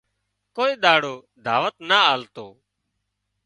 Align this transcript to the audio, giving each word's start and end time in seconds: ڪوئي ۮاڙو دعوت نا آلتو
ڪوئي 0.55 0.73
ۮاڙو 0.83 1.15
دعوت 1.45 1.75
نا 1.89 1.99
آلتو 2.13 2.45